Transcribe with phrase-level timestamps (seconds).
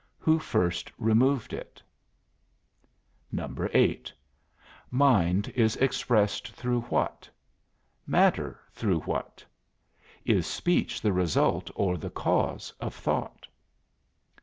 [0.17, 1.79] Who first removed it?
[3.39, 4.11] 8.
[4.89, 7.29] Mind is expressed through what?
[8.07, 9.45] Matter through what?
[10.25, 13.47] Is speech the result or the cause of thought?